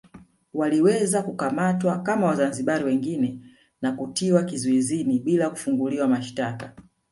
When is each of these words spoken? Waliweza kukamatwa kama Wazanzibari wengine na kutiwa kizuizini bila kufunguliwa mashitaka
Waliweza 0.53 1.23
kukamatwa 1.23 1.97
kama 2.03 2.27
Wazanzibari 2.27 2.83
wengine 2.85 3.39
na 3.81 3.91
kutiwa 3.91 4.43
kizuizini 4.43 5.19
bila 5.19 5.49
kufunguliwa 5.49 6.07
mashitaka 6.07 6.73